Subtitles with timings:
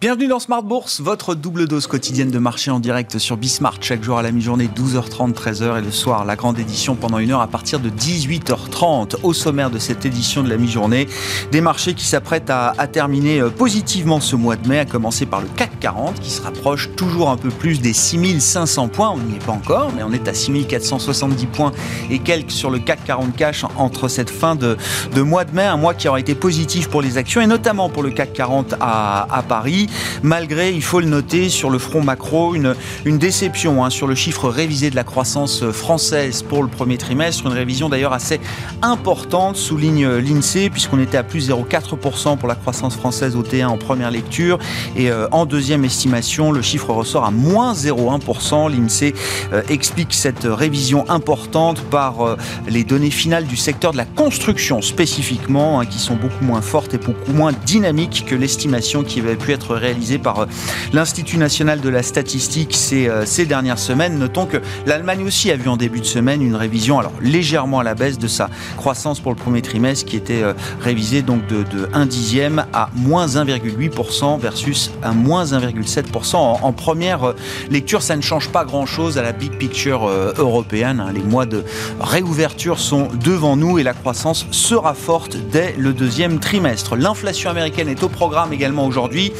[0.00, 4.04] Bienvenue dans Smart Bourse, votre double dose quotidienne de marché en direct sur Bismart, chaque
[4.04, 7.40] jour à la mi-journée, 12h30, 13h et le soir, la grande édition pendant une heure
[7.40, 9.16] à partir de 18h30.
[9.24, 11.08] Au sommaire de cette édition de la mi-journée,
[11.50, 15.40] des marchés qui s'apprêtent à, terminer euh, positivement ce mois de mai, à commencer par
[15.40, 19.10] le CAC 40 qui se rapproche toujours un peu plus des 6500 points.
[19.10, 21.72] On n'y est pas encore, mais on est à 6470 points
[22.08, 24.76] et quelques sur le CAC 40 cash entre cette fin de,
[25.16, 28.04] mois de mai, un mois qui aura été positif pour les actions et notamment pour
[28.04, 29.87] le CAC 40 à, à Paris
[30.22, 32.74] malgré, il faut le noter, sur le front macro, une,
[33.18, 37.52] déception hein, sur le chiffre révisé de la croissance française pour le premier trimestre, une
[37.52, 38.40] révision d'ailleurs assez
[38.82, 43.78] importante, souligne l'INSEE, puisqu'on était à plus 0,4% pour la croissance française au T1 en
[43.78, 44.58] première lecture,
[44.96, 48.70] et euh, en deuxième estimation, le chiffre ressort à moins 0,1%.
[48.70, 49.14] L'INSEE
[49.52, 52.36] euh, explique cette révision importante par euh,
[52.68, 56.94] les données finales du secteur de la construction spécifiquement, hein, qui sont beaucoup moins fortes
[56.94, 60.46] et beaucoup moins dynamiques que l'estimation qui avait pu être réalisé par euh,
[60.92, 64.18] l'Institut national de la statistique ces, euh, ces dernières semaines.
[64.18, 67.84] Notons que l'Allemagne aussi a vu en début de semaine une révision, alors légèrement à
[67.84, 71.62] la baisse de sa croissance pour le premier trimestre, qui était euh, révisée donc de,
[71.62, 77.34] de 1 dixième à moins 1,8% versus un moins 1,7% en, première
[77.70, 78.02] lecture.
[78.02, 81.00] Ça ne change pas grand-chose à la big picture européenne.
[81.00, 81.12] Hein.
[81.12, 81.64] Les mois de
[82.00, 86.96] réouverture sont devant nous et la croissance sera forte dès le deuxième trimestre.
[86.96, 89.32] L'inflation américaine est au programme également aujourd'hui.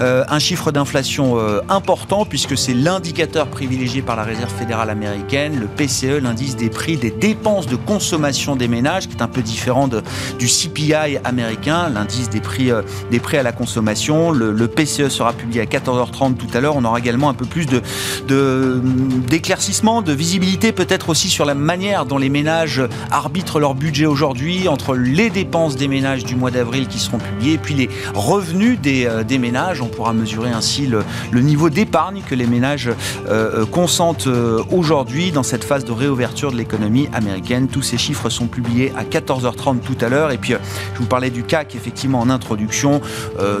[0.00, 5.58] Euh, un chiffre d'inflation euh, important puisque c'est l'indicateur privilégié par la Réserve fédérale américaine,
[5.58, 9.42] le PCE, l'indice des prix des dépenses de consommation des ménages, qui est un peu
[9.42, 14.30] différent du CPI américain, l'indice des prix, euh, des prix à la consommation.
[14.30, 16.76] Le, PCE sera publié à 14h30 tout à l'heure.
[16.76, 18.82] On aura également un peu plus de,
[19.28, 24.68] d'éclaircissement, de, visibilité peut-être aussi sur la manière dont les ménages arbitrent leur budget aujourd'hui
[24.68, 28.80] entre les dépenses des ménages du mois d'avril qui seront publiées et puis les revenus
[28.80, 31.04] des ménages on pourra mesurer ainsi le,
[31.40, 32.94] niveau d'épargne que les ménages euh,
[33.28, 37.68] euh, consentent euh, aujourd'hui dans cette phase de réouverture de l'économie américaine.
[37.68, 40.32] Tous ces chiffres sont publiés à 14h30 tout à l'heure.
[40.32, 40.54] Et puis,
[40.94, 43.00] je vous parlais du CAC, effectivement, en introduction.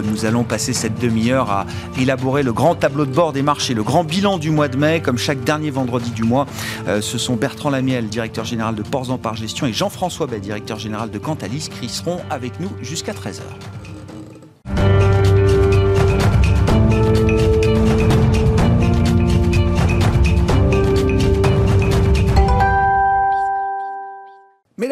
[0.04, 1.66] nous allons passer cette demi-heure à
[1.98, 5.00] élaborer le grand tableau de bord des marchés, le grand bilan du mois de mai,
[5.00, 6.46] comme chaque dernier vendredi du mois.
[6.86, 11.10] ce sont Bertrand Lamiel, directeur général de Porzan par Gestion, et Jean-François Bay, directeur général
[11.10, 13.42] de Cantalis, qui seront avec nous jusqu'à 13h.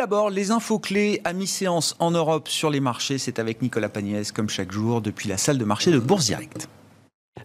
[0.04, 4.32] D'abord, les infos clés à mi-séance en Europe sur les marchés, c'est avec Nicolas Pagnès,
[4.32, 6.68] comme chaque jour, depuis la salle de marché de Bourse Directe.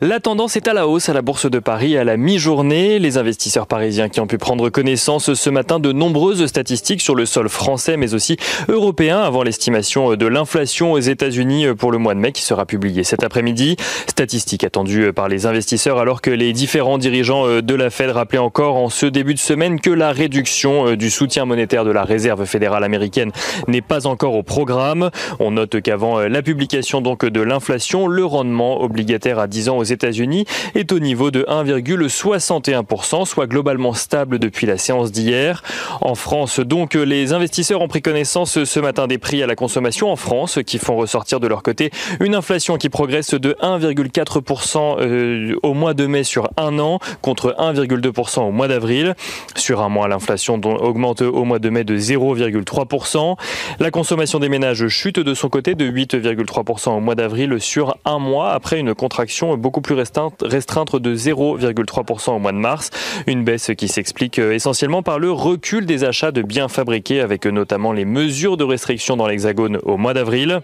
[0.01, 2.99] La tendance est à la hausse à la Bourse de Paris à la mi-journée.
[2.99, 7.25] Les investisseurs parisiens qui ont pu prendre connaissance ce matin de nombreuses statistiques sur le
[7.25, 8.37] sol français mais aussi
[8.69, 13.03] européen avant l'estimation de l'inflation aux États-Unis pour le mois de mai qui sera publiée
[13.03, 13.75] cet après-midi.
[14.07, 18.77] Statistiques attendues par les investisseurs alors que les différents dirigeants de la Fed rappelaient encore
[18.77, 22.85] en ce début de semaine que la réduction du soutien monétaire de la Réserve fédérale
[22.85, 23.33] américaine
[23.67, 25.09] n'est pas encore au programme.
[25.41, 29.88] On note qu'avant la publication donc de l'inflation, le rendement obligataire à 10 ans aux
[29.91, 30.45] États-Unis
[30.75, 35.63] est au niveau de 1,61%, soit globalement stable depuis la séance d'hier.
[36.01, 40.11] En France, donc, les investisseurs ont pris connaissance ce matin des prix à la consommation
[40.11, 45.55] en France qui font ressortir de leur côté une inflation qui progresse de 1,4% euh,
[45.63, 49.15] au mois de mai sur un an contre 1,2% au mois d'avril.
[49.55, 53.35] Sur un mois, l'inflation augmente au mois de mai de 0,3%.
[53.79, 58.19] La consommation des ménages chute de son côté de 8,3% au mois d'avril sur un
[58.19, 62.89] mois après une contraction beaucoup plus restreinte, de 0,3% au mois de mars.
[63.27, 67.45] Une baisse qui s'explique euh, essentiellement par le recul des achats de biens fabriqués avec
[67.45, 70.61] euh, notamment les mesures de restriction dans l'Hexagone au mois d'avril.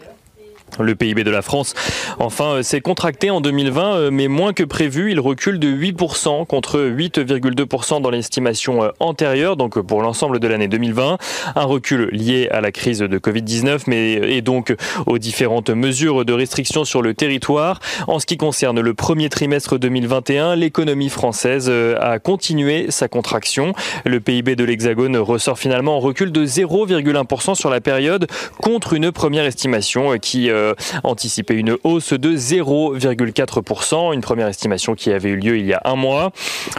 [0.80, 1.74] Le PIB de la France,
[2.20, 5.12] enfin, euh, s'est contracté en 2020, euh, mais moins que prévu.
[5.12, 10.68] Il recule de 8% contre 8,2% dans l'estimation euh, antérieure, donc pour l'ensemble de l'année
[10.68, 11.18] 2020.
[11.56, 14.76] Un recul lié à la crise de Covid-19, mais et donc
[15.06, 17.80] aux différentes mesures de restriction sur le territoire.
[18.08, 23.74] En ce qui concerne le premier trimestre 2021, l'économie française a continué sa contraction.
[24.04, 28.28] Le PIB de l'Hexagone ressort finalement en recul de 0,1% sur la période,
[28.62, 30.74] contre une première estimation qui euh,
[31.04, 35.82] anticiper une hausse de 0,4%, une première estimation qui avait eu lieu il y a
[35.86, 36.32] un mois.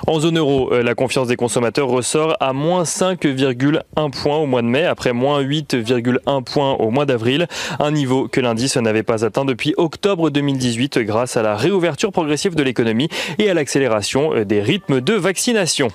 [0.06, 4.62] En zone euro, euh, la confiance des consommateurs ressort à moins 5,1 points au mois
[4.62, 7.46] de mai, après moins 8,1 points au mois d'avril,
[7.78, 12.54] un niveau que l'indice n'avait pas atteint depuis octobre 2018 grâce à la réouverture progressive
[12.54, 13.08] de l'économie
[13.38, 15.88] et à l'accélération euh, des rythmes de vaccination.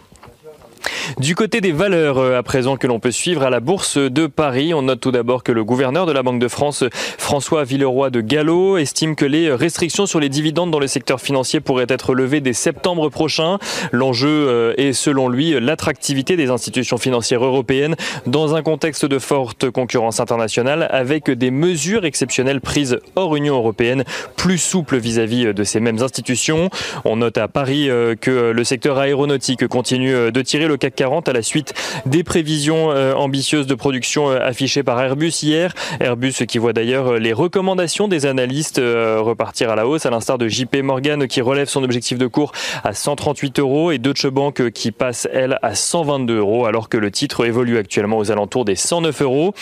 [1.19, 4.27] Du côté des valeurs, euh, à présent que l'on peut suivre à la Bourse de
[4.27, 6.83] Paris, on note tout d'abord que le gouverneur de la Banque de France,
[7.17, 11.59] François Villeroy de Gallo, estime que les restrictions sur les dividendes dans le secteur financier
[11.59, 13.59] pourraient être levées dès septembre prochain.
[13.91, 17.95] L'enjeu euh, est, selon lui, l'attractivité des institutions financières européennes
[18.25, 24.03] dans un contexte de forte concurrence internationale avec des mesures exceptionnelles prises hors Union européenne,
[24.37, 26.69] plus souples vis-à-vis de ces mêmes institutions.
[27.05, 31.29] On note à Paris euh, que le secteur aéronautique continue de tirer le CAC 40
[31.29, 31.73] à la suite
[32.05, 35.73] des prévisions euh, ambitieuses de production euh, affichées par Airbus hier.
[35.99, 40.37] Airbus qui voit d'ailleurs euh, les recommandations des analystes repartir à la hausse, à l'instar
[40.37, 42.53] de JP Morgan qui relève son objectif de cours
[42.83, 47.11] à 138 euros et Deutsche Bank qui passe, elle, à 122 euros, alors que le
[47.11, 49.53] titre évolue actuellement aux alentours des 109 euros.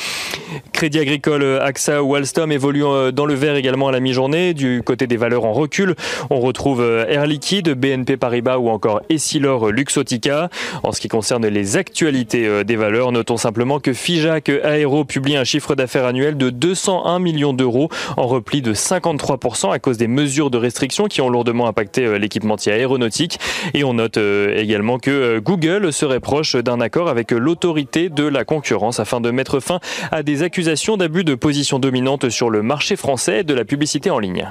[0.74, 4.54] Crédit Agricole, AXA ou Alstom évoluent dans le vert également à la mi-journée.
[4.54, 5.96] Du côté des valeurs en recul,
[6.30, 10.50] on retrouve Air Liquide, BNP Paribas ou encore Essilor Luxotica.
[10.84, 15.36] En ce qui concerne les actualités euh, des valeurs, notons simplement que Fijac Aéro publie
[15.36, 20.07] un chiffre d'affaires annuel de 201 millions d'euros en repli de 53% à cause des
[20.07, 23.40] mesures de restriction qui ont lourdement impacté euh, l'équipementier aéronautique.
[23.74, 28.46] Et on note euh, également que Google serait proche d'un accord avec l'autorité de la
[28.46, 29.80] concurrence afin de mettre fin
[30.12, 34.19] à des accusations d'abus de position dominante sur le marché français de la publicité en
[34.19, 34.48] ligne.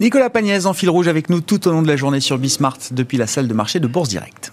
[0.00, 2.78] Nicolas Pagnès en fil rouge avec nous tout au long de la journée sur Bismart
[2.92, 4.52] depuis la salle de marché de Bourse Direct.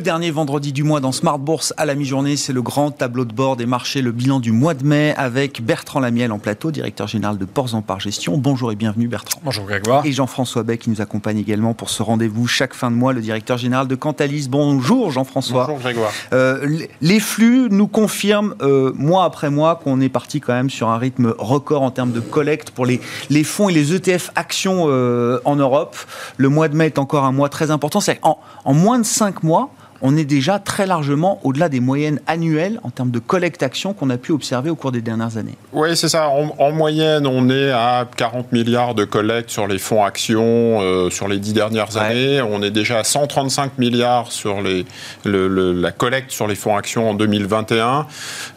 [0.00, 3.26] Le dernier vendredi du mois dans Smart Bourse à la mi-journée, c'est le grand tableau
[3.26, 6.70] de bord des marchés, le bilan du mois de mai avec Bertrand Lamiel en plateau,
[6.70, 8.38] directeur général de Ports en Par Gestion.
[8.38, 9.42] Bonjour et bienvenue Bertrand.
[9.44, 10.06] Bonjour Grégoire.
[10.06, 13.20] Et Jean-François Beck qui nous accompagne également pour ce rendez-vous chaque fin de mois, le
[13.20, 14.46] directeur général de Cantalis.
[14.48, 15.66] Bonjour Jean-François.
[15.66, 16.12] Bonjour Grégoire.
[16.32, 20.88] Euh, les flux nous confirment euh, mois après mois qu'on est parti quand même sur
[20.88, 24.86] un rythme record en termes de collecte pour les, les fonds et les ETF actions
[24.88, 25.94] euh, en Europe.
[26.38, 28.00] Le mois de mai est encore un mois très important.
[28.00, 29.68] C'est en, en moins de cinq mois,
[30.02, 34.10] on est déjà très largement au-delà des moyennes annuelles en termes de collecte action qu'on
[34.10, 35.56] a pu observer au cours des dernières années.
[35.72, 36.28] Oui, c'est ça.
[36.28, 41.28] En, moyenne, on est à 40 milliards de collecte sur les fonds actions euh, sur
[41.28, 42.40] les dix dernières années.
[42.40, 44.84] On est déjà à 135 milliards sur les,
[45.24, 48.06] la collecte sur les fonds actions en 2021.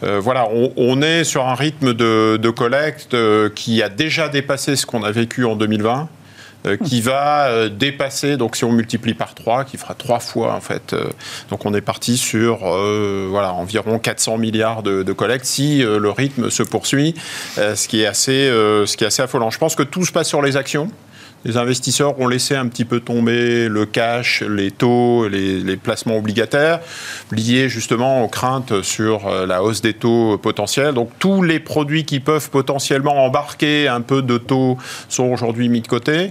[0.02, 4.86] Euh, voilà, on, est sur un rythme de, collecte euh, qui a déjà dépassé ce
[4.86, 6.08] qu'on a vécu en 2020.
[6.66, 10.54] Euh, qui va euh, dépasser, donc si on multiplie par 3, qui fera 3 fois
[10.54, 10.94] en fait.
[10.94, 11.10] Euh,
[11.50, 12.60] donc on est parti sur
[13.28, 17.14] voilà, environ 400 milliards de, collectes si le rythme se poursuit,
[17.56, 19.50] ce, qui est assez, ce qui est assez affolant.
[19.50, 20.88] Je pense que tout se passe sur les actions
[21.44, 26.80] les investisseurs ont laissé un petit peu tomber le cash, les taux, les, placements obligataires,
[27.32, 30.94] liés justement aux craintes sur euh, la hausse des taux potentiels.
[30.94, 35.80] Donc tous les produits qui peuvent potentiellement embarquer un peu de taux sont aujourd'hui mis
[35.80, 36.30] de côté.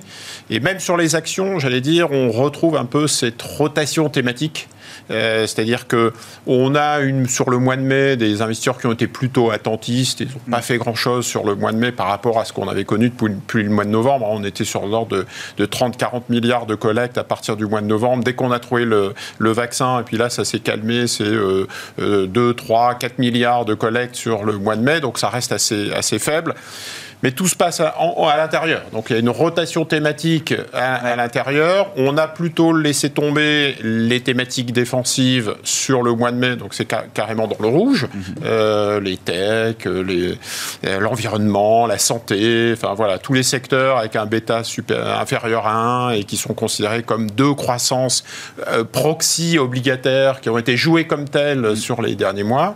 [0.50, 4.68] Et même sur les actions, j'allais dire, on retrouve un peu cette rotation thématique
[5.10, 6.14] c'est-à-dire que
[6.48, 10.22] on a une, sur le mois de mai des investisseurs qui ont été plutôt attentistes,
[10.22, 10.64] ils n'ont pas mm.
[10.64, 13.64] fait grand-chose sur le mois de mai par rapport à ce qu'on avait connu depuis,
[13.64, 14.28] le mois de novembre.
[14.30, 15.26] On était sur l'ordre
[15.58, 18.24] de, 30-40 milliards de collectes à partir du mois de novembre.
[18.24, 21.32] Dès qu'on a trouvé le, vaccin, et puis là, ça s'est calmé, c'est
[22.00, 25.92] 2, 3, 4 milliards de collectes sur le mois de mai, donc ça reste assez,
[25.92, 26.56] assez faible
[27.24, 27.96] mais tout se passe à,
[28.38, 28.82] l'intérieur.
[28.92, 31.90] Donc il y a une rotation thématique à, l'intérieur.
[31.96, 36.86] On a plutôt laissé tomber les thématiques défensives sur le mois de mai, donc c'est
[37.14, 38.08] carrément dans le rouge.
[38.14, 38.24] Mhm.
[38.44, 40.36] Euh, les tech, euh,
[41.00, 46.10] l'environnement, la santé, enfin voilà, tous les secteurs avec un bêta super, inférieur à 1
[46.12, 48.26] et qui sont considérés comme deux croissances
[48.68, 51.76] euh, proxy obligataires qui ont été jouées comme telles mhm.
[51.78, 52.76] sur les derniers mois.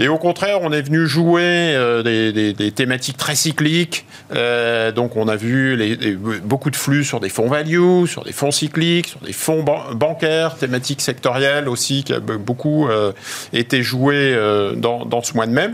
[0.00, 4.06] Et au contraire, on est venu jouer euh, des, thématiques très cycliques.
[4.34, 8.50] Euh, donc, on a vu beaucoup de flux sur des fonds value, sur des fonds
[8.50, 13.12] cycliques, sur des fonds bancaires, thématiques sectorielles aussi, qui a beaucoup euh,
[13.52, 14.34] été joué
[14.76, 15.68] dans, ce mois de mai.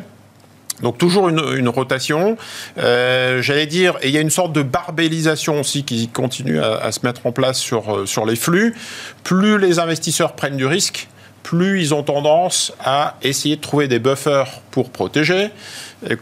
[0.83, 2.37] Donc toujours une, rotation,
[2.77, 7.01] j'allais dire, et il y a une sorte de barbellisation aussi qui continue à, se
[7.05, 8.75] mettre en place sur les flux.
[9.23, 11.07] Plus les investisseurs prennent du risque,
[11.47, 15.51] plus ils ont tendance à essayer de trouver des buffers pour protéger.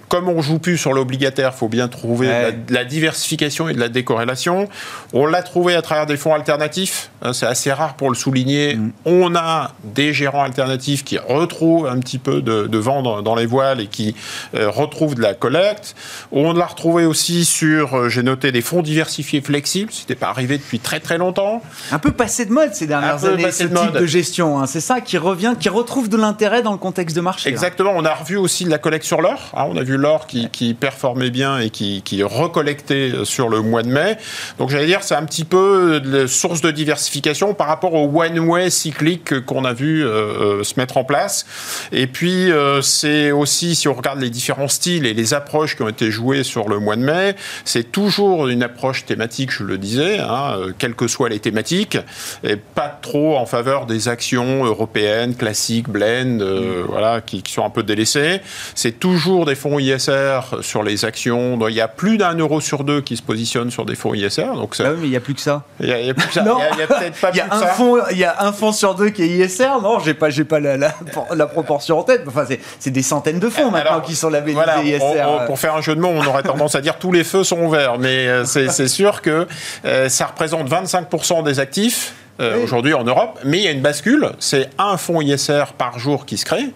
[0.08, 3.80] Comme on joue plus sur l'obligataire, il faut bien trouver de, la, diversification et de
[3.80, 4.68] la décorrélation.
[5.12, 7.10] On l'a trouvé à travers des fonds alternatifs.
[7.22, 8.76] Hein, c'est assez rare pour le souligner.
[8.76, 8.92] Mm.
[9.04, 13.46] On a des gérants alternatifs qui retrouvent un petit peu de, de vent dans, les
[13.46, 14.14] voiles et qui
[14.54, 15.94] euh, retrouvent de la collecte.
[16.32, 19.92] On l'a retrouvé aussi sur, euh, j'ai noté, des fonds diversifiés flexibles.
[19.92, 21.62] C'était pas arrivé depuis très très longtemps.
[21.90, 24.60] Un peu passé de mode ces dernières années, ce type de gestion.
[24.60, 24.66] Hein.
[24.66, 27.48] C'est ça qui revient, qui retrouve de l'intérêt dans le contexte de marché.
[27.48, 27.92] Exactement.
[27.94, 29.52] On a revu aussi de la collecte sur l'or.
[29.54, 29.73] Hein.
[29.74, 33.60] On a vu l'or qui, qui, performait bien et qui, qui recollectait euh, sur le
[33.60, 34.16] mois de mai.
[34.58, 38.70] Donc j'allais dire, c'est un petit peu la source de diversification par rapport au one-way
[38.70, 41.46] cyclique qu'on a vu se mettre en place.
[41.92, 42.50] Et puis,
[42.82, 46.44] c'est aussi, si on regarde les différents styles et les approches qui ont été jouées
[46.44, 50.72] sur le mois de mai, c'est toujours une approche thématique, je le disais, hein, euh,
[50.76, 51.98] quelles que soient les thématiques,
[52.42, 56.86] et pas trop en faveur des actions européennes, classiques, blend, euh, mm.
[56.88, 58.40] voilà, qui, sont un peu délaissées.
[58.74, 61.58] C'est toujours des fonds ISR sur les actions.
[61.68, 64.54] il y a plus d'un euro sur deux qui se positionnent sur des fonds ISR.
[64.54, 64.84] Donc ça...
[64.86, 65.62] Ah oui, mais il n'y a plus que ça.
[65.80, 66.42] Il n'y a, plus que ça.
[66.42, 67.66] Il y a, peut-être pas plus un ça.
[67.68, 69.80] Fonds, il y a un fonds sur deux qui est ISR.
[69.82, 72.22] Non, j'ai pas, j'ai pas la, la, proportion en tête.
[72.26, 72.44] Enfin,
[72.78, 75.46] c'est des centaines de fonds maintenant qui sont labellisés ISR.
[75.46, 77.60] pour faire un jeu de mots, on aurait tendance à dire tous les feux sont
[77.60, 79.46] ouverts, mais euh, c'est sûr que
[79.84, 83.80] euh, ça représente 25% des actifs euh, aujourd'hui en Europe, mais il y a une
[83.80, 86.70] bascule, c'est un fonds ISR par jour qui se crée.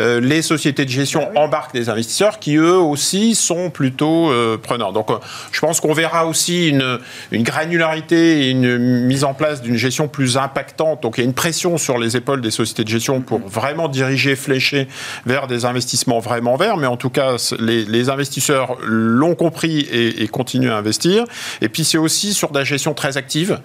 [0.00, 4.58] Euh, les sociétés de gestion ah embarquent des investisseurs qui eux aussi sont plutôt euh,
[4.60, 4.92] preneurs.
[4.92, 5.10] Donc
[5.52, 6.98] je pense qu'on verra aussi une,
[7.30, 11.04] une, granularité et une mise en place d'une gestion plus impactante.
[11.04, 13.48] Donc il y a une pression sur les épaules des sociétés de gestion pour mm-hmm.
[13.48, 14.88] vraiment diriger, flécher
[15.26, 20.24] vers des investissements vraiment verts, mais en tout cas les, les investisseurs l'ont compris et,
[20.24, 21.24] et, continuent à investir.
[21.60, 23.60] Et puis c'est aussi sur de la gestion très active.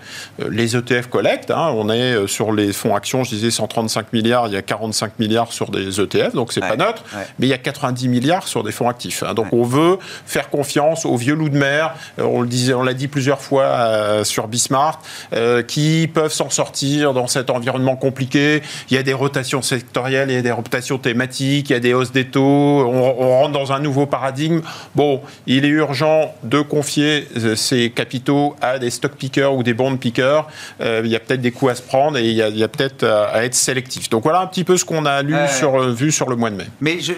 [0.48, 1.72] les ETF collectent Hein.
[1.76, 5.20] On est euh, sur les fonds actions, je disais 135 milliards, il y a 45
[5.20, 7.04] milliards sur des ETF, donc c'est pas neutre,
[7.38, 9.24] mais il y a 90 milliards sur des fonds actifs.
[9.24, 9.34] Hein.
[9.34, 12.84] Donc on veut faire confiance aux vieux loups de mer, euh, on le disait, on
[12.84, 15.02] l'a dit plusieurs fois euh, sur Bismarck,
[15.68, 18.62] qui peuvent s'en sortir dans cet environnement compliqué.
[18.90, 21.80] Il y a des rotations sectorielles, il y a des rotations thématiques, il y a
[21.80, 24.62] des hausses des taux, on, rentre dans un nouveau paradigme.
[24.96, 29.96] Bon, il est urgent de confier ces capitaux à des stock pickers ou des bond
[29.98, 30.48] pickers.
[30.80, 33.46] il y a peut-être des coups à se prendre et il y a, peut-être à,
[33.46, 34.10] être sélectif.
[34.10, 36.56] Donc voilà un petit peu ce qu'on a lu sur, vu sur le mois de
[36.56, 36.66] mai.
[36.82, 37.14] Mais je,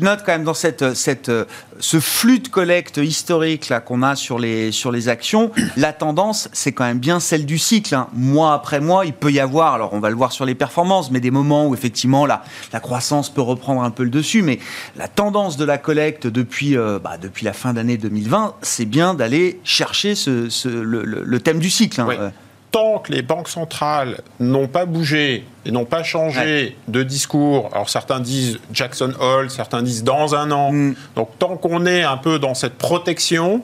[0.00, 1.30] note quand même dans cette, cette,
[1.78, 6.48] ce flux de collecte historique là qu'on a sur les, sur les actions, la tendance
[6.52, 7.94] c'est quand même bien celle du cycle.
[7.94, 8.08] Hein.
[8.14, 11.10] Mois après mois, il peut y avoir, alors on va le voir sur les performances,
[11.10, 14.40] mais des moments où effectivement la, la croissance peut reprendre un peu le dessus.
[14.40, 14.58] Mais
[14.96, 19.12] la tendance de la collecte depuis, euh, bah, depuis la fin d'année 2020, c'est bien
[19.12, 22.00] d'aller chercher ce, ce, le, thème du cycle.
[22.00, 22.08] Hein.
[22.10, 22.30] Euh
[22.70, 27.90] tant que les banques centrales n'ont pas bougé et n'ont pas changé de discours, alors
[27.90, 30.94] certains disent Jackson Hole, certains disent dans un an, mm.
[31.16, 33.62] donc tant qu'on est un peu dans cette protection,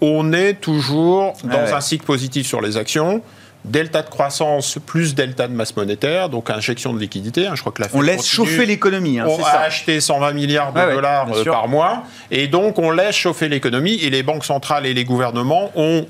[0.00, 3.22] on est toujours dans un cycle positif sur les actions
[3.64, 7.46] delta de croissance plus delta de masse monétaire, donc injection de liquidité.
[7.46, 9.18] Hein, je crois que la on laisse chauffer l'économie.
[9.18, 13.16] Hein, on a acheté 120 milliards de dollars euh, par mois, et donc on laisse
[13.16, 13.94] chauffer l'économie.
[13.94, 16.06] Et les banques centrales et les gouvernements ont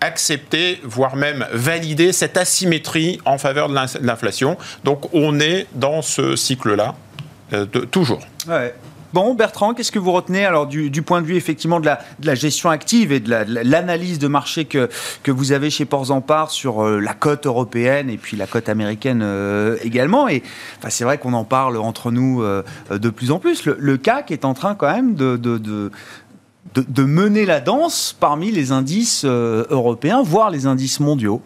[0.00, 4.56] accepter, voire même valider cette asymétrie en faveur de l'inflation.
[4.84, 6.94] Donc on est dans ce cycle-là,
[7.52, 8.20] euh, toujours.
[9.12, 12.68] Bon, Bertrand, qu'est-ce que vous retenez alors du, point de vue effectivement de la, gestion
[12.68, 14.90] active et de l'analyse de marché que,
[15.22, 16.10] que vous avez chez Ports
[16.50, 20.28] sur euh, la cote européenne et puis la cote américaine euh, également?
[20.28, 20.42] Et
[20.78, 22.44] enfin, c'est vrai qu'on en parle entre nous
[22.90, 23.64] de plus en plus.
[23.64, 25.36] Le, CAC est en train quand même de
[26.74, 31.40] de, mener la danse parmi les indices euh, européens, voire les indices mondiaux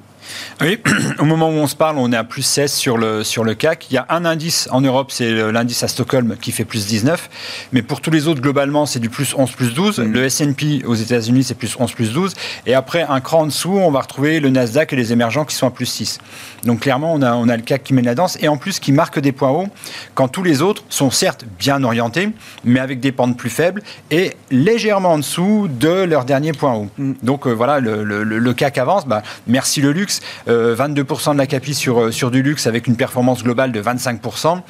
[0.61, 0.79] oui,
[1.19, 3.55] au moment où on se parle, on est à plus 16 sur le, sur le
[3.55, 3.87] CAC.
[3.91, 7.31] Il y a un indice en Europe, c'est l'indice à Stockholm qui fait plus 19.
[7.73, 9.99] Mais pour tous les autres, globalement, c'est du plus 11, plus 12.
[9.99, 10.13] Mm.
[10.13, 12.35] Le S&P aux États-Unis, c'est plus 11, plus 12.
[12.67, 15.55] Et après, un cran en dessous, on va retrouver le Nasdaq et les émergents qui
[15.55, 16.19] sont à plus 6.
[16.65, 18.81] Donc clairement, on a, on a le CAC qui mène la danse et en plus
[18.81, 19.69] qui marque des points hauts
[20.15, 22.29] quand tous les autres sont certes bien orientés,
[22.65, 26.89] mais avec des pentes plus faibles et légèrement en dessous de leur dernier point haut.
[26.99, 27.13] Mm.
[27.23, 29.07] Donc euh, voilà, le, le, CAC avance.
[29.07, 32.87] Bah, merci le luxe 22% euh, de la capi sur, euh, sur du luxe avec
[32.87, 34.61] une performance globale de 25%.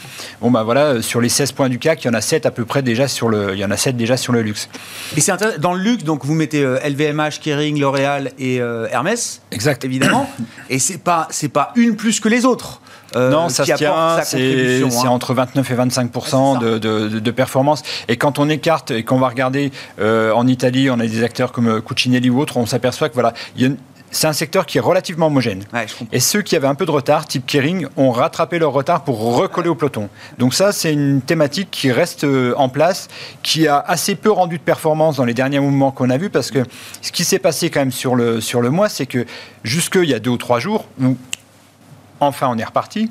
[0.40, 2.46] Bon, bah voilà, euh, sur les 16 points du CAC, il y en a 7
[2.46, 4.68] à peu près déjà sur le, il y en a 7 déjà sur le luxe.
[5.16, 9.40] Et c'est dans le luxe, donc vous mettez LVMH, Kering, L'Oréal et Hermès.
[9.50, 9.84] Exact.
[9.84, 10.28] Évidemment.
[10.68, 12.80] et c'est pas, c'est pas une plus que les autres.
[13.16, 15.08] non, ça se tient, c'est hein.
[15.08, 16.12] entre 29 et 25
[16.60, 17.82] de, de, de, performance.
[18.08, 21.80] Et quand on écarte et qu'on va regarder en Italie, on a des acteurs comme
[21.82, 23.76] Cucinelli ou autres, on s'aperçoit que voilà, il y a une,
[24.10, 25.64] c'est un secteur qui est relativement homogène.
[26.12, 29.36] et ceux qui avaient un peu de retard, type Kering, ont rattrapé leur retard pour
[29.36, 30.08] recoller au peloton.
[30.38, 33.08] Donc ça, c'est une thématique qui reste euh, en place,
[33.42, 36.50] qui a assez peu rendu de performance dans les derniers mouvements qu'on a vus, parce
[36.50, 36.64] que
[37.02, 39.26] ce qui s'est passé quand même sur le, sur le mois, c'est que
[39.62, 40.86] jusque il y a deux ou trois jours,
[42.20, 43.10] enfin on est reparti,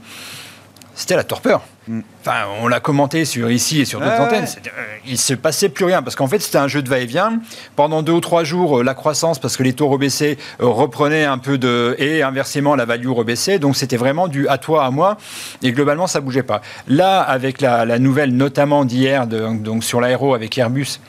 [1.00, 1.62] c'était la torpeur.
[1.88, 2.02] Mm.
[2.20, 4.44] Enfin, on l'a commenté sur ici et sur d'autres antennes.
[4.44, 7.40] Euh, il se passait plus rien parce qu'en fait, c'était un jeu de va-et-vient.
[7.78, 11.24] Pendant deux ou trois jours, euh, la croissance, parce que les taux rebaissés, euh, reprenaient
[11.24, 13.60] un peu de et inversement, la value rebaissait.
[13.60, 15.16] Donc, c'était vraiment du à toi, à moi.
[15.64, 16.60] Et globalement, ça bougeait pas.
[16.90, 21.00] Là, avec la, nouvelle, notamment d'hier, donc sur l'aéro avec Airbus.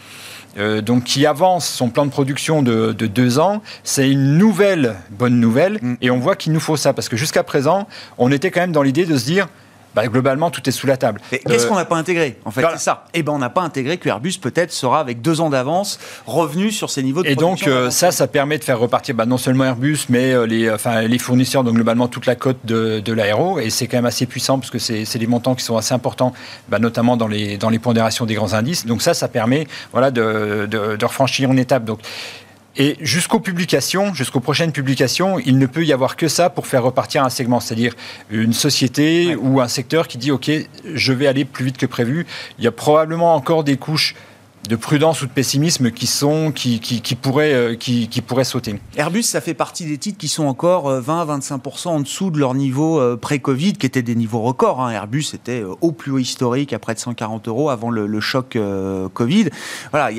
[0.82, 3.60] donc qui avance son plan de production de, deux ans.
[3.82, 5.94] C'est une nouvelle bonne nouvelle mm.
[6.00, 8.72] et on voit qu'il nous faut ça parce que jusqu'à présent, on était quand même
[8.72, 9.48] dans l'idée de se dire
[9.94, 11.20] bah, globalement, tout est sous la table.
[11.30, 13.04] Qu'est-ce euh, qu'on n'a pas intégré En fait, c'est ça.
[13.14, 16.70] Eh ben, on n'a pas intégré que Airbus peut-être sera avec deux ans d'avance revenu
[16.70, 19.38] sur ces niveaux de Et donc euh, ça, ça permet de faire repartir bah, non
[19.38, 23.12] seulement Airbus, mais euh, les, enfin, les fournisseurs, donc globalement toute la cote de, de
[23.12, 23.58] l'aéro.
[23.58, 26.32] Et c'est quand même assez puissant parce que c'est des montants qui sont assez importants,
[26.68, 28.86] bah, notamment dans les dans les pondérations des grands indices.
[28.86, 31.84] Donc ça, ça permet voilà de, de, de refranchir une étape.
[31.84, 32.00] Donc
[32.76, 36.84] et jusqu'aux publications, jusqu'aux prochaines publications, il ne peut y avoir que ça pour faire
[36.84, 37.94] repartir un segment, c'est-à-dire
[38.30, 40.50] une société ou un secteur qui dit OK,
[40.94, 42.26] je vais aller plus vite que prévu.
[42.58, 44.14] Il y a probablement encore des couches
[44.68, 48.44] de prudence ou de pessimisme qui sont qui, qui, qui pourraient euh, qui, qui, pourraient
[48.44, 48.78] sauter.
[48.96, 52.54] Airbus, ça fait partie des titres qui sont encore 20-25% euh, en dessous de leur
[52.54, 54.82] niveau euh, pré-Covid, qui étaient des niveaux records.
[54.82, 54.90] Hein.
[54.90, 58.58] Airbus était au plus haut historique à près de 140 euros avant le, le choc
[59.14, 59.48] Covid.
[59.90, 60.10] Voilà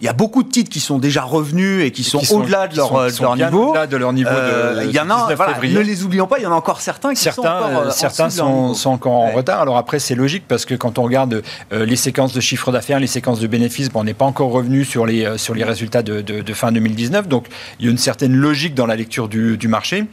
[0.00, 2.76] il y a beaucoup de titres qui sont déjà revenus et qui sont, au-delà de,
[2.76, 3.74] leur, niveau.
[3.74, 4.30] de leur niveau.
[4.30, 7.14] Euh, il y en a, ne les oublions pas, il y en a encore certains
[7.14, 9.60] qui certains, sont encore, euh, certains sont, sont, encore en retard.
[9.60, 13.00] Alors après, c'est logique parce que quand on regarde euh, les séquences de chiffre d'affaires,
[13.00, 16.02] les séquences de bénéfices, bon, on n'est pas encore revenu sur les, sur les résultats
[16.02, 17.26] de, de, fin 2019.
[17.26, 17.46] Donc
[17.80, 20.04] il y a une certaine logique dans la lecture du, du marché.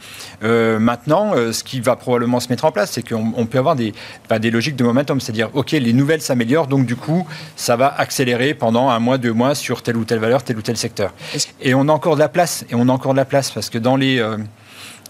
[0.42, 3.94] maintenant, ce qui va probablement se mettre en place, c'est qu'on peut avoir des,
[4.40, 5.20] des logiques de momentum.
[5.20, 7.24] C'est-à-dire, OK, les nouvelles s'améliorent, donc du coup,
[7.54, 10.62] ça va accélérer pendant un mois, deux mois sur telle ou telle valeur, tel ou
[10.62, 11.12] tel secteur.
[11.60, 13.70] Et on a encore de la place, et on a encore de la place, parce
[13.70, 14.36] que dans les, euh,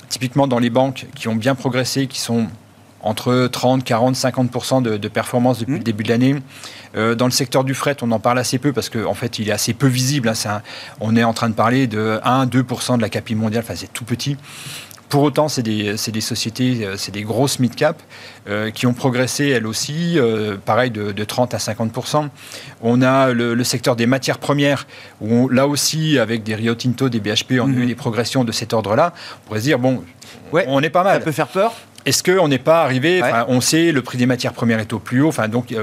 [0.09, 2.49] typiquement dans les banques qui ont bien progressé, qui sont
[3.03, 5.79] entre 30, 40, 50% de, de, performance depuis mmh.
[5.79, 6.37] le début de l'année.
[6.97, 9.39] Euh, dans le secteur du fret, on en parle assez peu parce qu'en en fait,
[9.39, 10.29] il est assez peu visible.
[10.29, 10.63] Hein.
[11.01, 14.05] on est en train de parler de 1-2% de la capi mondiale, enfin, c'est tout
[14.05, 14.37] petit.
[15.09, 18.03] Pour autant, c'est des, des, sociétés, euh, c'est des grosses mid-cap
[18.49, 22.29] euh, qui ont progressé elles aussi, euh, pareil de, 30 à 50%
[22.83, 24.87] On a le, secteur des matières premières,
[25.21, 27.87] où là aussi, avec des Rio Tinto, des BHP, on a eu mhm.
[27.87, 29.13] des progressions de cet ordre-là.
[29.15, 30.03] On pourrait se dire, bon,
[30.53, 31.19] ouais, on est pas mal.
[31.19, 34.53] Ça peut faire peur Est-ce qu'on n'est pas arrivé, on sait, le prix des matières
[34.53, 35.75] premières est au plus haut, enfin, donc...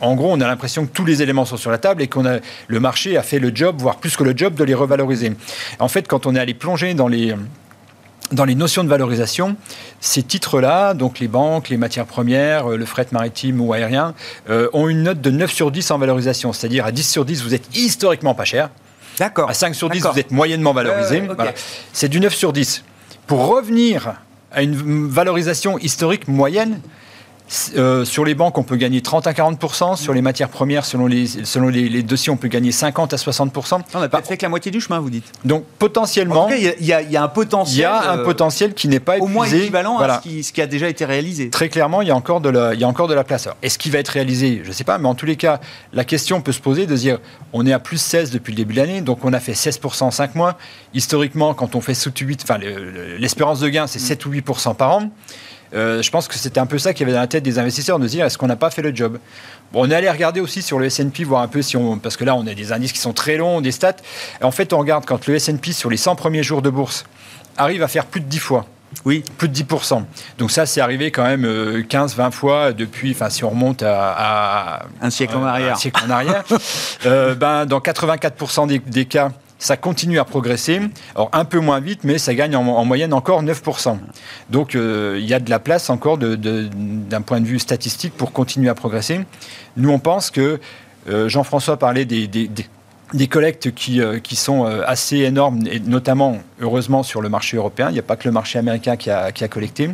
[0.00, 2.26] en gros, on a l'impression que tous les éléments sont sur la table et qu'on
[2.26, 5.32] a le marché a fait le job, voire plus que le job, de les revaloriser.
[5.78, 7.36] En fait, quand on est allé plonger dans les
[8.32, 9.56] dans les notions de valorisation,
[10.00, 14.14] ces titres-là, donc les banques, les matières premières, euh, le fret maritime ou aérien,
[14.50, 16.52] euh, ont une note de 9 sur 10 en valorisation.
[16.52, 18.70] C'est-à-dire à 10 sur 10, vous êtes historiquement pas cher.
[19.18, 19.50] D'accord.
[19.50, 21.22] À 5 sur 10, vous êtes moyennement valorisé.
[21.92, 22.82] C'est du 9 sur 10.
[23.26, 24.14] Pour revenir
[24.50, 26.80] à une valorisation historique moyenne,
[27.76, 31.06] euh, sur les banques, on peut gagner 30 à 40% Sur les matières premières, selon
[31.06, 34.42] les, selon les, dossiers, on peut gagner 50 à 60% On a peut-être fait que
[34.42, 35.30] la moitié du chemin, vous dites.
[35.44, 36.48] Donc potentiellement.
[36.50, 37.76] il y, y, a un potentiel.
[37.76, 39.30] Il y a un euh, potentiel qui n'est pas épuisé.
[39.30, 41.50] Au moins équivalent à ce qui, ce qui, a déjà été réalisé.
[41.50, 43.48] Très clairement, il y a encore de la, il y a encore de la place.
[43.62, 44.60] Est-ce qu'il va être réalisé?
[44.62, 45.60] Je ne sais pas, mais en tous les cas,
[45.92, 47.18] la question peut se poser de dire
[47.52, 49.80] on est à plus 16 depuis le début de l'année, donc on a fait 16
[50.00, 50.56] en 5 mois.
[50.94, 52.58] Historiquement, quand on fait sous 8, enfin
[53.18, 55.10] l'espérance de gain, c'est 7 ou 8% par an.
[55.74, 57.98] Euh, je pense que c'était un peu ça qui avait dans la tête des investisseurs,
[57.98, 59.18] de se dire est-ce qu'on n'a pas fait le job?
[59.72, 61.98] Bon, on est allé regarder aussi sur le S&P, voir un peu si on...
[61.98, 63.96] Parce que là, on a des indices qui sont très longs, des stats.
[64.42, 67.04] en fait, on regarde quand le S&P, sur les 100 premiers jours de bourse,
[67.56, 68.66] arrive à faire plus de 10 fois.
[69.04, 69.24] Oui.
[69.38, 70.04] Plus de 10%.
[70.38, 74.86] Donc ça, c'est arrivé quand même 15-20 euh, fois depuis, enfin si on remonte à...
[75.00, 75.74] un siècle en arrière.
[75.74, 76.44] Un siècle en arrière.
[77.06, 79.32] euh, ben, dans 84% des, des, cas,
[79.62, 80.80] ça continue à progresser.
[81.14, 83.96] Alors un peu moins vite, mais ça gagne en, moyenne encore 9%.
[84.50, 88.32] Donc euh, il y a de la place encore d'un point de vue statistique pour
[88.32, 89.20] continuer à progresser.
[89.76, 90.58] Nous, on pense que
[91.08, 97.04] euh, Jean-François parlait des, des, collectes qui, euh, qui sont assez énormes, et notamment, heureusement,
[97.04, 97.88] sur le marché européen.
[97.90, 99.90] Il n'y a pas que le marché américain qui a, qui a collecté.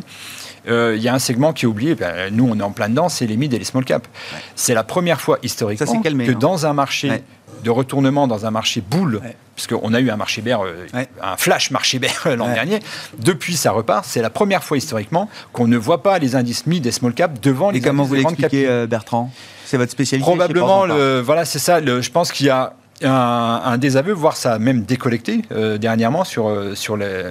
[0.67, 3.07] il y a un segment qui est oublié, ben, nous on est en plein dedans,
[3.07, 4.07] c'est les mid et les small cap.
[4.55, 6.37] C'est la première fois historiquement que hein.
[6.39, 7.21] dans un marché
[7.63, 9.21] de retournement dans un marché boule,
[9.55, 10.87] puisqu'on a eu un marché bear, euh,
[11.21, 12.79] un flash marché bear euh, l'an dernier,
[13.17, 14.05] depuis ça repart.
[14.05, 17.39] C'est la première fois historiquement qu'on ne voit pas les indices mid et small cap
[17.41, 19.31] devant les comment vous l'expliquez, euh, Bertrand?
[19.65, 21.79] C'est votre spécialité Probablement, le, voilà, c'est ça.
[21.79, 25.43] Le, je pense qu'il y a un, désaveu, voire ça a même décollecté
[25.79, 27.23] dernièrement sur, sur, les,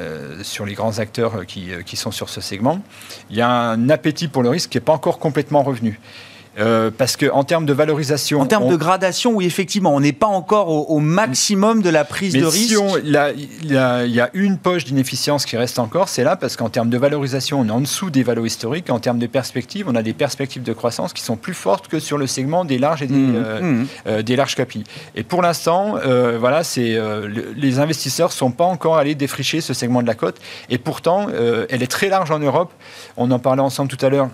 [0.42, 2.80] sur les grands acteurs qui, qui sont sur ce segment.
[3.28, 5.98] Il y a un appétit pour le risque qui n'est pas encore complètement revenu.
[6.58, 8.40] Euh, parce qu'en termes de valorisation.
[8.40, 12.34] En termes de gradation, oui, effectivement, on n'est pas encore au, maximum de la prise
[12.34, 12.76] de risque.
[13.04, 13.76] il y,
[14.20, 17.68] a une poche d'inefficience qui reste encore, c'est là, parce qu'en termes de valorisation, on
[17.68, 18.90] est en dessous des valeurs historiques.
[18.90, 22.00] En termes de perspectives, on a des perspectives de croissance qui sont plus fortes que
[22.00, 23.86] sur le segment des larges et des, mmh, euh, mmh.
[24.06, 24.84] Euh, des larges capis.
[25.14, 25.96] Et pour l'instant,
[26.38, 26.98] voilà, c'est
[27.56, 30.38] les investisseurs sont pas encore allés défricher ce segment de la cote.
[30.70, 31.28] Et pourtant,
[31.68, 32.72] elle est très large en Europe.
[33.16, 34.28] On en parlait ensemble tout à l'heure.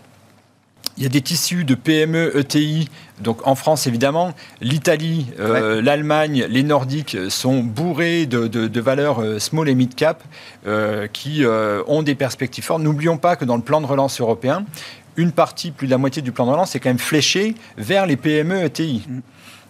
[0.97, 2.89] Il y a des tissus de PME, ETI,
[3.21, 9.69] donc en France évidemment, l'Italie, euh, l'Allemagne, les Nordiques sont bourrés de, valeurs euh, small
[9.69, 10.23] et mid cap
[10.67, 11.45] euh, qui
[11.89, 12.83] ont des perspectives fortes.
[12.83, 14.65] N'oublions pas que dans le plan de relance européen,
[15.17, 18.07] une partie, plus de la moitié du plan de relance est quand même fléchée vers
[18.07, 19.05] les PME, ETI.
[19.09, 19.21] Mm.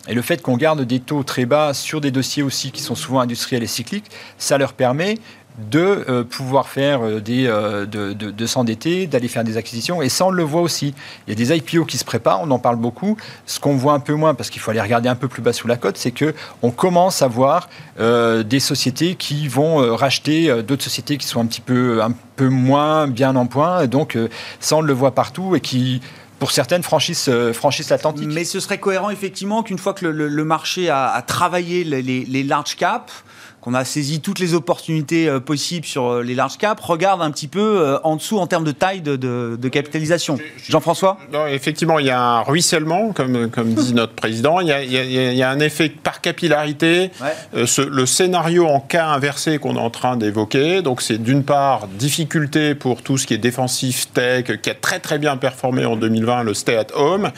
[0.06, 2.94] Et le fait qu'on garde des taux très bas sur des dossiers aussi qui sont
[2.94, 5.18] souvent industriels et cycliques, ça leur permet
[5.58, 10.02] de euh, pouvoir faire euh, des, euh, de, s'endetter, d'aller faire des acquisitions.
[10.02, 10.94] Et ça, on le voit aussi.
[11.26, 13.16] Il y a des IPO qui se préparent, on en parle beaucoup.
[13.46, 15.52] Ce qu'on voit un peu moins, parce qu'il faut aller regarder un peu plus bas
[15.52, 20.82] sous la cote, c'est que on commence à voir des sociétés qui vont racheter d'autres
[20.82, 23.86] sociétés qui sont un petit peu, un peu moins bien en point.
[23.86, 24.18] Donc,
[24.60, 26.00] ça, on le voit partout et qui
[26.40, 28.28] pour certaines franchissent, franchissent l'Atlantique.
[28.28, 32.76] Mais ce serait cohérent effectivement qu'une fois que le, marché a, travaillé les, les large
[32.76, 33.24] caps,
[33.64, 37.30] qu'on a saisi toutes les opportunités euh, possibles sur euh, les large caps, regarde un
[37.30, 40.38] petit peu euh, en dessous en termes de taille de, capitalisation.
[40.68, 41.16] Jean-François
[41.48, 44.60] Effectivement, il y a un ruissellement, comme, comme dit notre président.
[44.60, 47.10] Il y, a, un effet par capillarité.
[47.54, 52.74] le scénario en cas inversé qu'on est en train d'évoquer, donc c'est d'une part difficulté
[52.74, 56.42] pour tout ce qui est défensif tech, qui a très très bien performé en 2020,
[56.42, 57.30] le stay at home,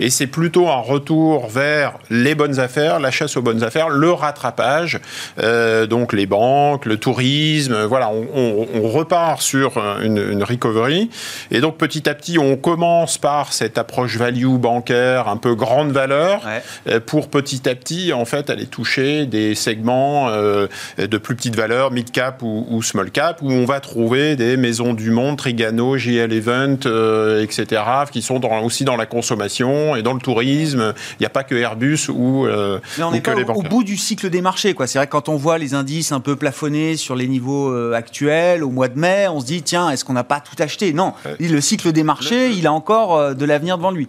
[0.00, 4.10] et c'est plutôt un retour vers les bonnes affaires, la chasse aux bonnes affaires, le
[4.10, 5.00] rattrapage.
[5.42, 11.10] Euh, donc les banques, le tourisme, voilà, on, repart sur une, recovery.
[11.50, 15.92] Et donc petit à petit, on commence par cette approche value bancaire, un peu grande
[15.92, 16.42] valeur,
[16.88, 20.66] euh, pour petit à petit, en fait, aller toucher des segments euh,
[20.98, 24.94] de plus petite valeur, mid cap ou, small cap, où on va trouver des maisons
[24.94, 26.78] du monde, Trigano, JL Event,
[27.40, 30.94] etc., qui sont aussi dans la consommation et dans le tourisme.
[31.12, 33.58] Il n'y a pas que Airbus ou, Mais on est que les banques.
[33.58, 34.86] Au bout du cycle des marchés, quoi.
[34.86, 37.94] C'est vrai que quand on voit les indices un peu plafonnés sur les niveaux euh,
[37.94, 40.92] actuels au mois de mai, on se dit tiens, est-ce qu'on n'a pas tout acheté?
[40.92, 44.08] Non, le cycle des marchés, il a encore euh, de l'avenir devant lui.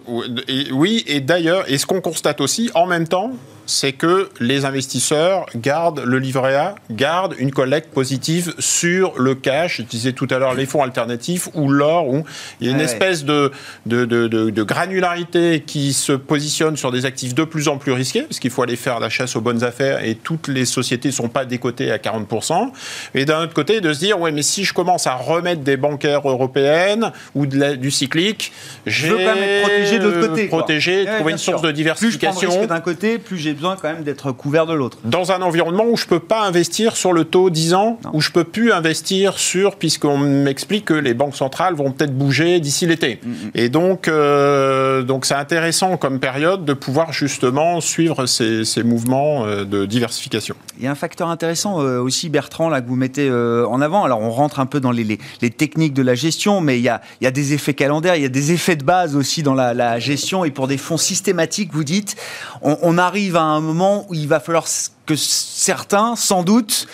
[0.73, 3.31] Oui, et d'ailleurs, et ce qu'on constate aussi, en même temps,
[3.65, 9.77] c'est que les investisseurs gardent le livret A, gardent une collecte positive sur le cash.
[9.77, 12.23] Je disais tout à l'heure les fonds alternatifs ou l'or, où
[12.59, 13.51] il y a une espèce de,
[13.85, 18.21] de, de, de, granularité qui se positionne sur des actifs de plus en plus risqués,
[18.21, 21.13] parce qu'il faut aller faire la chasse aux bonnes affaires et toutes les sociétés ne
[21.13, 22.71] sont pas décotées à 40%.
[23.13, 25.77] Et d'un autre côté, de se dire, ouais, mais si je commence à remettre des
[25.77, 28.51] bancaires européennes ou de du cyclique,
[28.85, 30.47] je veux quand même être protégé de l'autre côté.
[30.47, 32.49] Protéger, trouver une source de diversification.
[32.49, 34.97] Plus je d'un côté, plus j'ai besoin quand même d'être couvert de l'autre.
[35.03, 38.21] Dans un environnement où je ne peux pas investir sur le taux 10 ans, où
[38.21, 42.59] je ne peux plus investir sur, puisqu'on m'explique que les banques centrales vont peut-être bouger
[42.59, 43.19] d'ici l'été.
[43.23, 43.51] Mm, mm.
[43.55, 49.65] Et donc, euh, donc c'est intéressant comme période de pouvoir justement suivre ces, mouvements euh,
[49.65, 50.55] de diversification.
[50.77, 54.03] Il y a un facteur intéressant euh, aussi, Bertrand, là, que vous mettez en avant.
[54.03, 55.03] Alors, on rentre un peu dans les,
[55.41, 58.15] les, techniques de la gestion, mais il y, a, il y, a, des effets calendaires,
[58.15, 60.45] il y a des effets de base aussi dans la, la gestion.
[60.45, 62.15] Et pour des fonds systématiques, vous dites,
[62.61, 64.65] on, on arrive à un moment où il va falloir
[65.05, 66.87] que certains, sans doute,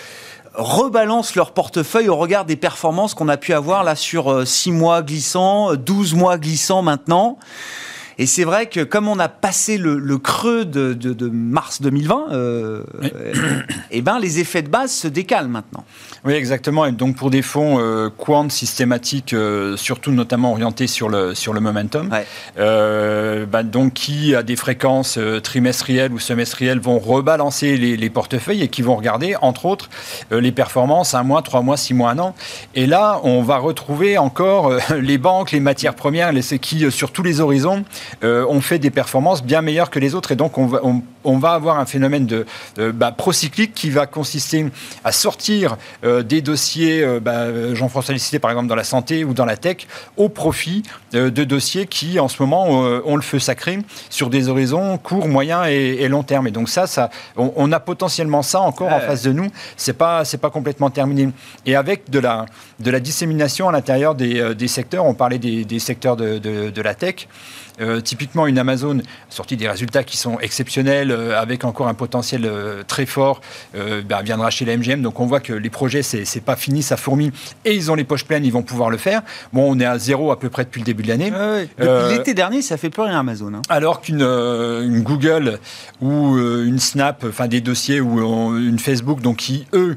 [0.54, 4.72] rebalancent leur portefeuille au regard des performances qu'on a pu avoir là sur 6 euh,
[4.72, 7.38] mois glissants, 12 mois glissants maintenant.
[8.18, 12.82] Et c'est vrai que comme on a passé le, creux de, mars 2020, euh,
[13.90, 15.84] eh ben les effets de base se décalent maintenant.
[16.24, 16.86] Oui, exactement.
[16.86, 21.52] Et donc pour des fonds euh, quant systématiques, euh, surtout notamment orientés sur le, sur
[21.52, 22.10] le momentum,
[22.58, 28.68] euh, bah, donc qui à des fréquences trimestrielles ou semestrielles vont rebalancer les, portefeuilles et
[28.68, 29.88] qui vont regarder, entre autres,
[30.30, 32.34] les performances un mois, trois mois, six mois, un an.
[32.74, 37.22] Et là, on va retrouver encore les banques, les matières premières, les, qui, sur tous
[37.22, 37.84] les horizons,
[38.22, 40.32] ont fait des performances bien meilleures que les autres.
[40.32, 40.80] Et donc, on va,
[41.24, 42.46] on, va avoir un phénomène de,
[42.92, 44.66] bah, procyclique qui va consister
[45.04, 49.34] à sortir euh, des dossiers, euh, bah, Jean-François cité par exemple dans la santé ou
[49.34, 49.86] dans la tech,
[50.16, 50.82] au profit
[51.14, 53.78] euh, de dossiers qui en ce moment ont le feu sacré
[54.10, 56.46] sur des horizons court, moyen et, long terme.
[56.46, 59.48] Et donc ça, ça on, a potentiellement ça encore en face de nous.
[59.76, 61.30] C'est pas, c'est pas complètement terminé.
[61.66, 62.46] Et avec de la,
[62.80, 66.70] de la dissémination à l'intérieur des, des secteurs, on parlait des, des secteurs de, de,
[66.70, 67.28] de la tech.
[68.00, 72.50] Typiquement, une Amazon a sorti des résultats qui sont exceptionnels, avec encore un potentiel
[72.86, 73.40] très fort,
[73.74, 75.02] bah, viendra chez la MGM.
[75.02, 77.32] Donc on voit que les projets, c'est pas fini, ça fourmille,
[77.64, 79.22] et ils ont les poches pleines, ils vont pouvoir le faire.
[79.52, 81.30] Bon, on est à zéro à peu près depuis le début de l'année.
[81.30, 83.54] Depuis l'été dernier, ça fait plus rien Amazon.
[83.54, 83.62] Hein.
[83.68, 85.58] Alors qu'une Google
[86.00, 89.96] ou une Snap, enfin des dossiers ou une Facebook, donc qui eux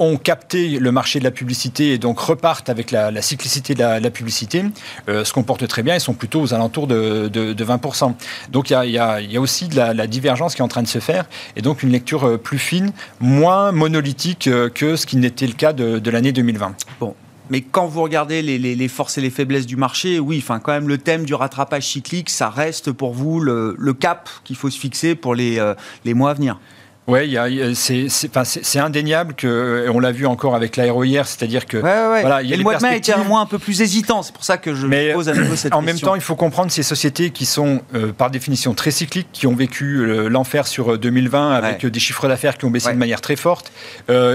[0.00, 4.10] ont capté le marché de la publicité et donc repartent avec la, cyclicité de la,
[4.10, 4.64] publicité,
[5.08, 8.14] euh, se comportent très bien et sont plutôt aux alentours de, 20%.
[8.50, 11.26] Donc il y, a, aussi de la, divergence qui est en train de se faire
[11.54, 15.52] et donc une lecture euh, plus fine, moins monolithique euh, que ce qui n'était le
[15.52, 16.74] cas de, l'année 2020.
[16.98, 17.14] Bon,
[17.50, 20.88] mais quand vous regardez les, forces et les faiblesses du marché, oui, enfin quand même
[20.88, 25.14] le thème du rattrapage cyclique, ça reste pour vous le, cap qu'il faut se fixer
[25.14, 25.60] pour les
[26.06, 26.58] mois à venir.
[27.06, 27.36] Oui,
[27.74, 31.78] c'est indéniable que, on l'a vu encore avec l'aéro hier, c'est-à-dire que.
[31.78, 34.32] Voilà, y a le mois de mai était un mois un peu plus hésitant, c'est
[34.32, 35.78] pour ça que je pose à nouveau cette en question.
[35.78, 39.28] En même temps, il faut comprendre ces sociétés qui sont euh, par définition très cycliques,
[39.32, 42.92] qui ont vécu euh, l'enfer sur 2020 euh, avec des chiffres d'affaires qui ont baissé
[42.92, 43.72] de manière très forte,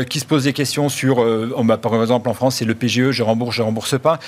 [0.09, 1.23] qui se posent des questions sur,
[1.63, 4.19] bah, par exemple en France, c'est le PGE, je rembourse, je rembourse pas,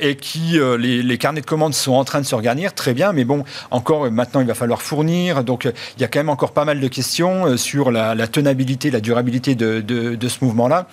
[0.00, 3.12] et qui, les, les, carnets de commandes sont en train de se regarnir, très bien,
[3.12, 5.64] mais bon, encore maintenant, il va falloir fournir, donc
[5.96, 9.00] il y a quand même encore pas mal de questions euh, sur la, tenabilité, la
[9.00, 10.86] durabilité de, ce mouvement-là.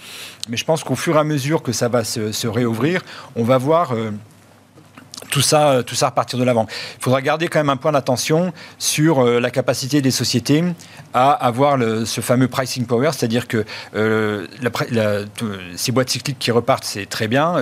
[0.50, 3.02] Mais je pense qu'au fur et à mesure que ça va se, réouvrir,
[3.36, 4.12] on va voir euh,
[5.30, 6.68] tout ça, euh, tout ça repartir de l'avant.
[6.98, 10.64] Il faudra garder quand même un point d'attention sur la capacité des sociétés
[11.14, 13.66] à avoir ce fameux pricing power, c'est-à-dire que
[15.76, 17.56] ces boîtes cycliques qui repartent, c'est très bien.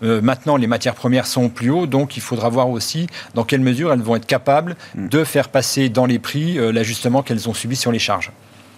[0.00, 3.92] maintenant, les matières premières sont plus haut, donc il faudra voir aussi dans quelle mesure
[3.92, 5.08] elles vont être capables mm.
[5.08, 8.30] de faire passer dans les prix l'ajustement qu'elles ont subi sur les charges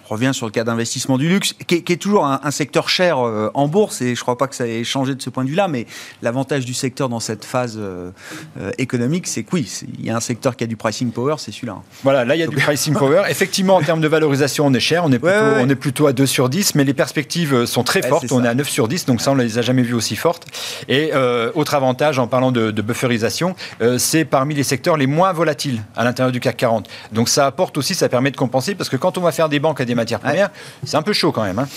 [0.07, 3.67] revient sur le cas d'investissement du luxe, qui est, toujours un, secteur cher euh, en
[3.67, 5.67] bourse, et je ne crois pas que ça ait changé de ce point de vue-là,
[5.67, 5.85] mais
[6.21, 8.11] l'avantage du secteur dans cette phase euh,
[8.59, 11.35] euh, économique, c'est que oui, il y a un secteur qui a du pricing power,
[11.37, 11.77] c'est celui-là.
[12.03, 13.23] Voilà, là, il y a du pricing power.
[13.29, 16.13] Effectivement, en termes de valorisation, on est cher, on est, plutôt, On est plutôt à
[16.13, 19.05] 2 sur 10, mais les perspectives sont très fortes, on est à 9 sur 10,
[19.05, 20.45] donc ça, on ne les a jamais vues aussi fortes.
[20.87, 21.11] Et
[21.55, 23.55] autre avantage, en parlant de, de bufferisation,
[23.97, 26.89] c'est parmi les secteurs les moins volatiles à l'intérieur du CAC 40.
[27.11, 29.59] Donc ça apporte aussi, ça permet de compenser, parce que quand on va faire des
[29.59, 30.51] banques à des matières premières.
[30.83, 31.59] C'est un peu chaud quand même.
[31.59, 31.67] Hein.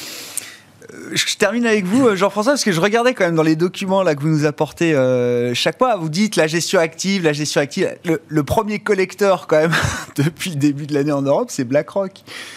[0.94, 3.57] Euh, je termine avec vous, euh, Jean-François, parce que je regardais quand même dans les
[3.57, 5.96] documents là que vous nous apportez euh, chaque mois.
[5.96, 7.96] Vous dites la gestion active, la gestion active.
[8.04, 9.74] Le, premier collecteur quand même
[10.16, 12.12] depuis le début de l'année en Europe, c'est BlackRock.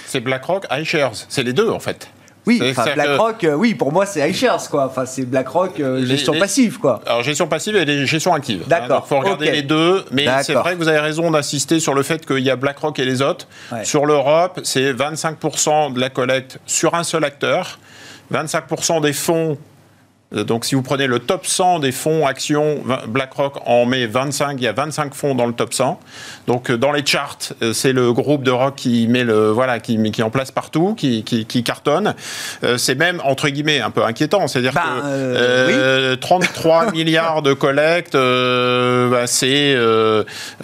[0.07, 2.09] C'est BlackRock, iShares, c'est les deux en fait.
[2.47, 2.59] Oui,
[2.95, 4.85] BlackRock, oui, pour moi c'est iShares quoi.
[4.85, 7.01] Enfin, c'est BlackRock gestion passive quoi.
[7.05, 8.61] Alors gestion passive et gestion active.
[8.63, 9.03] Hein, D'accord.
[9.05, 12.03] Il faut regarder les deux, mais c'est vrai que vous avez raison d'insister sur le
[12.03, 13.47] fait qu'il y a BlackRock et les autres.
[13.83, 17.79] Sur l'Europe, c'est 25% de la collecte sur un seul acteur.
[18.31, 19.70] 25% des fonds euh,
[20.31, 24.53] donc, si vous prenez le top 100 des fonds actions, BlackRock en met 25.
[24.57, 25.99] Il y a 25 fonds dans le top 100.
[26.47, 29.79] Donc, euh, dans les charts, euh, c'est le groupe de rock qui met le voilà
[29.79, 32.15] qui, qui en place partout, qui, qui, cartonne.
[32.77, 34.47] c'est même entre guillemets un peu inquiétant.
[34.47, 39.75] C'est-à-dire bah, que 33 milliards de collecte, bah, c'est.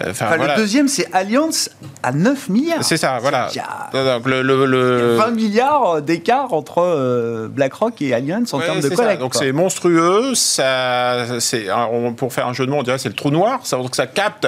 [0.06, 1.70] Enfin, Le deuxième, c'est Allianz
[2.02, 2.84] à 9 milliards.
[2.84, 3.48] C'est ça, voilà.
[3.52, 8.88] Il y a, le, le, 20 milliards d'écart entre BlackRock et Allianz en termes de
[8.88, 9.22] collecte.
[9.58, 10.34] Monstrueux.
[10.34, 11.66] C'est,
[12.16, 13.60] pour faire un jeu de mots, on dirait c'est le trou noir.
[13.64, 14.46] Ça, ça capte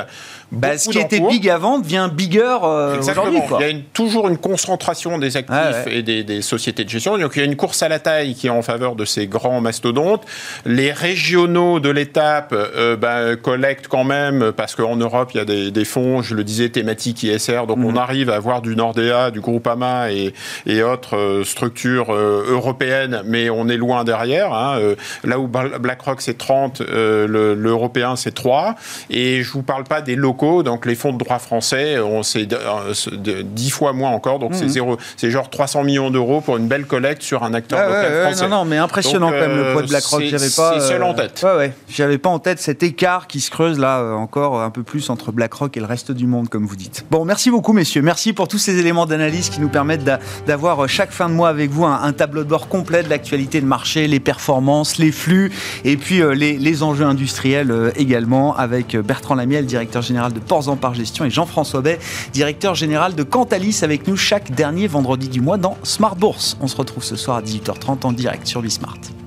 [0.53, 3.41] bah, ce qui était big avant devient bigger euh, aujourd'hui.
[3.59, 7.19] Il y a une, toujours une concentration des actifs et des, sociétés de gestion.
[7.19, 9.27] Donc il y a une course à la taille qui est en faveur de ces
[9.27, 10.25] grands mastodontes.
[10.65, 15.71] Les régionaux de l'étape euh, bah, collectent quand même, parce qu'en Europe, il y a
[15.71, 17.67] des, fonds, je le disais, thématiques ISR.
[17.69, 17.99] Donc on mhm.
[17.99, 20.35] arrive à avoir du Nordea, du Groupama et,
[20.67, 24.53] et autres euh, structures européennes, mais on est loin derrière.
[24.53, 24.79] Hein.
[25.25, 28.75] là où BlackRock c'est 30, l'européen c'est 3.
[29.11, 33.71] Et je vous parle pas des locaux donc les fonds de droit français, c'est 10
[33.71, 34.71] fois moins encore, donc c'est mhm.
[34.71, 38.49] zéro, c'est genre 300 millions d'euros pour une belle collecte sur un acteur local français.
[38.49, 40.23] non, non, mais impressionnant quand même le poids de BlackRock.
[40.25, 40.81] J'avais pas.
[40.81, 41.41] C'est seul en euh, tête.
[41.45, 41.73] Ouais, ouais.
[41.89, 45.11] J'avais pas en tête cet écart qui se creuse là euh, encore un peu plus
[45.11, 47.05] entre BlackRock et le reste du monde, comme vous dites.
[47.11, 48.03] Bon, merci beaucoup, messieurs.
[48.03, 50.09] Merci pour tous ces éléments d'analyse qui nous permettent
[50.47, 53.61] d'avoir euh, chaque fin de mois avec vous un, tableau de bord complet de l'actualité
[53.61, 55.53] de marché, les performances, les flux
[55.85, 60.95] et puis les, les enjeux industriels également avec Bertrand Lamiel, directeur de Ports en Par
[60.95, 61.99] Gestion, et Jean-François Bay,
[62.33, 66.57] directeur général de Cantalis, avec nous chaque dernier vendredi du mois dans Smart Bourse.
[66.61, 69.20] On se retrouve ce soir à 18h30 en direct sur Bismart.